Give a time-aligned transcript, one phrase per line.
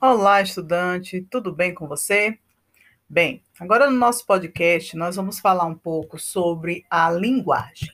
[0.00, 2.38] Olá, estudante, tudo bem com você?
[3.08, 7.90] Bem, agora no nosso podcast nós vamos falar um pouco sobre a linguagem.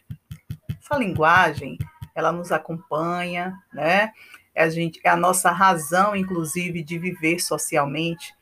[0.78, 1.78] Essa linguagem,
[2.14, 4.12] ela nos acompanha, né?
[4.54, 8.34] A gente é a nossa razão, inclusive, de viver socialmente.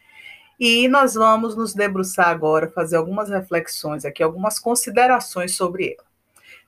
[0.58, 6.08] E nós vamos nos debruçar agora, fazer algumas reflexões aqui, algumas considerações sobre ela.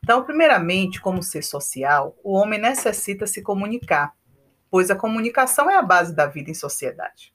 [0.00, 4.14] Então, primeiramente, como ser social, o homem necessita se comunicar,
[4.74, 7.32] pois a comunicação é a base da vida em sociedade.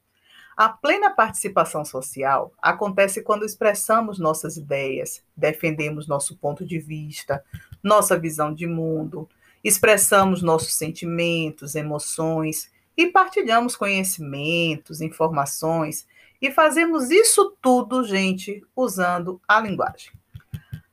[0.58, 7.42] A plena participação social acontece quando expressamos nossas ideias, defendemos nosso ponto de vista,
[7.82, 9.26] nossa visão de mundo,
[9.64, 16.06] expressamos nossos sentimentos, emoções e partilhamos conhecimentos, informações
[16.42, 20.12] e fazemos isso tudo, gente, usando a linguagem.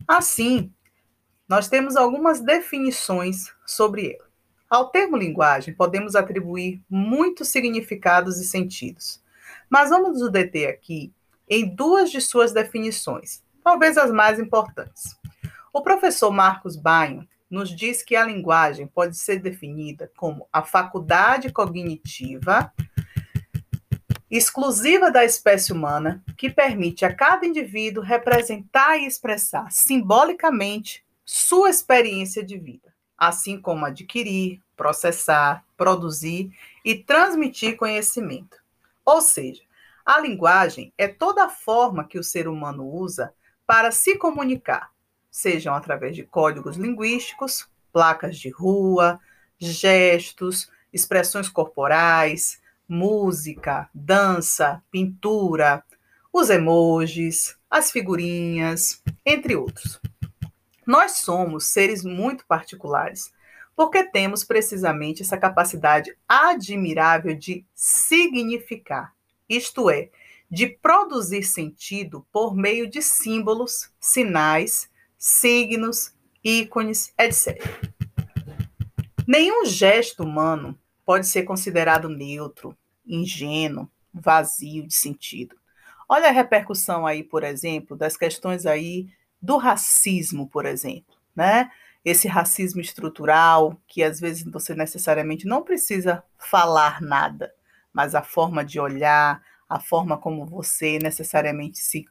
[0.07, 0.73] Assim,
[1.49, 4.26] nós temos algumas definições sobre ele.
[4.69, 9.23] Ao termo linguagem, podemos atribuir muitos significados e sentidos,
[9.71, 11.13] mas vamos nos deter aqui
[11.49, 15.16] em duas de suas definições, talvez as mais importantes.
[15.73, 21.52] O professor Marcos Baio nos diz que a linguagem pode ser definida como a faculdade
[21.52, 22.73] cognitiva
[24.29, 32.45] exclusiva da espécie humana que permite a cada indivíduo representar e expressar simbolicamente sua experiência
[32.45, 36.53] de vida, assim como adquirir, processar, produzir
[36.85, 38.59] e transmitir conhecimento.
[39.05, 39.63] Ou seja,
[40.05, 43.33] a linguagem é toda a forma que o ser humano usa
[43.67, 44.91] para se comunicar,
[45.31, 49.19] sejam através de códigos linguísticos, placas de rua,
[49.59, 55.83] gestos, expressões corporais, música, dança, pintura,
[56.33, 60.01] os emojis, as figurinhas, entre outros.
[60.87, 63.32] Nós somos seres muito particulares,
[63.74, 69.12] porque temos precisamente essa capacidade admirável de significar,
[69.48, 70.10] isto é,
[70.48, 74.88] de produzir sentido por meio de símbolos, sinais,
[75.19, 77.60] signos, ícones, etc.
[79.26, 85.56] Nenhum gesto humano pode ser considerado neutro, ingênuo, vazio de sentido.
[86.08, 89.08] Olha a repercussão aí, por exemplo, das questões aí
[89.41, 91.70] do racismo, por exemplo, né?
[92.04, 97.52] Esse racismo estrutural, que às vezes você necessariamente não precisa falar nada,
[97.92, 102.06] mas a forma de olhar, a forma como você necessariamente se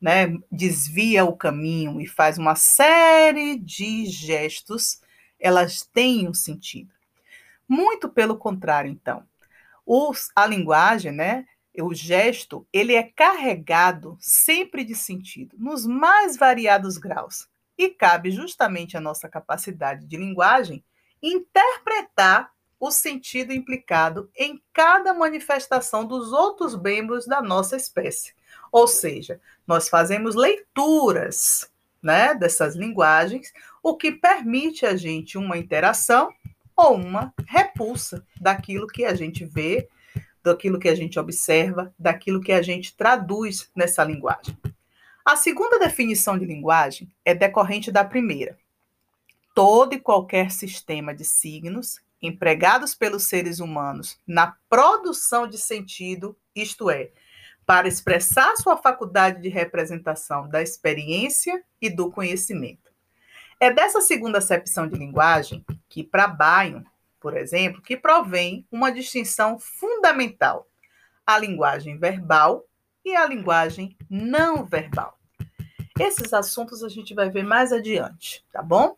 [0.00, 5.00] né, desvia o caminho e faz uma série de gestos,
[5.38, 6.90] elas têm um sentido.
[7.68, 9.24] Muito pelo contrário, então.
[9.84, 11.46] Os, a linguagem, né,
[11.82, 17.48] o gesto, ele é carregado sempre de sentido, nos mais variados graus.
[17.76, 20.82] E cabe justamente à nossa capacidade de linguagem
[21.22, 22.50] interpretar
[22.80, 28.32] o sentido implicado em cada manifestação dos outros membros da nossa espécie.
[28.70, 31.70] Ou seja, nós fazemos leituras
[32.02, 33.52] né, dessas linguagens,
[33.82, 36.32] o que permite a gente uma interação
[36.76, 39.88] ou uma repulsa daquilo que a gente vê
[40.48, 44.56] daquilo que a gente observa, daquilo que a gente traduz nessa linguagem.
[45.24, 48.58] A segunda definição de linguagem é decorrente da primeira.
[49.54, 56.90] Todo e qualquer sistema de signos empregados pelos seres humanos na produção de sentido, isto
[56.90, 57.10] é,
[57.66, 62.90] para expressar sua faculdade de representação da experiência e do conhecimento.
[63.60, 66.82] É dessa segunda acepção de linguagem que, para Bayon,
[67.20, 70.66] por exemplo, que provém uma distinção fundamental:
[71.26, 72.64] a linguagem verbal
[73.04, 75.18] e a linguagem não verbal.
[75.98, 78.96] Esses assuntos a gente vai ver mais adiante, tá bom?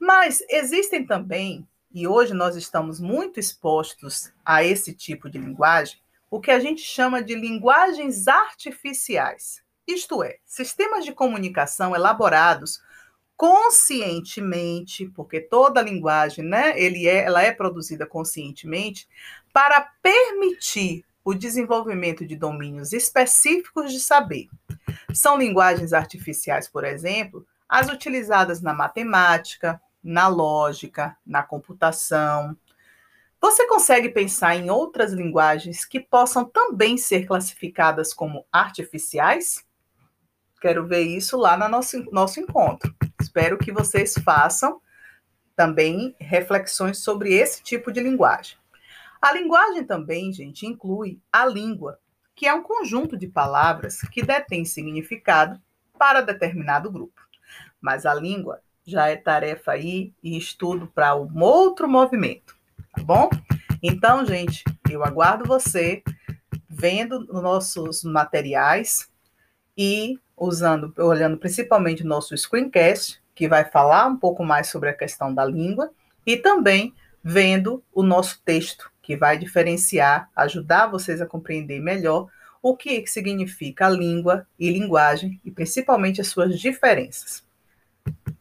[0.00, 5.98] Mas existem também, e hoje nós estamos muito expostos a esse tipo de linguagem,
[6.30, 9.62] o que a gente chama de linguagens artificiais.
[9.86, 12.82] Isto é, sistemas de comunicação elaborados
[13.36, 19.08] conscientemente, porque toda linguagem, né, ele é, ela é produzida conscientemente
[19.52, 24.48] para permitir o desenvolvimento de domínios específicos de saber.
[25.12, 32.56] São linguagens artificiais, por exemplo, as utilizadas na matemática, na lógica, na computação.
[33.40, 39.64] Você consegue pensar em outras linguagens que possam também ser classificadas como artificiais?
[40.60, 42.94] Quero ver isso lá no nosso, nosso encontro.
[43.36, 44.80] Espero que vocês façam
[45.56, 48.56] também reflexões sobre esse tipo de linguagem.
[49.20, 51.98] A linguagem também, gente, inclui a língua,
[52.32, 55.60] que é um conjunto de palavras que detém significado
[55.98, 57.20] para determinado grupo.
[57.80, 62.56] Mas a língua já é tarefa aí e estudo para um outro movimento,
[62.94, 63.28] tá bom?
[63.82, 66.04] Então, gente, eu aguardo você
[66.68, 69.10] vendo nossos materiais
[69.76, 75.34] e usando, olhando principalmente nosso screencast, que vai falar um pouco mais sobre a questão
[75.34, 75.90] da língua,
[76.26, 82.28] e também vendo o nosso texto, que vai diferenciar, ajudar vocês a compreender melhor
[82.62, 87.43] o que significa língua e linguagem e principalmente as suas diferenças.